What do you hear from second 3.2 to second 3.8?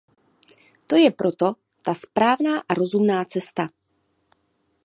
cesta.